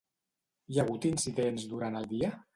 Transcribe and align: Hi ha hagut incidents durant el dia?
Hi 0.71 0.79
ha 0.79 0.81
hagut 0.85 1.07
incidents 1.11 1.69
durant 1.77 2.03
el 2.03 2.11
dia? 2.17 2.33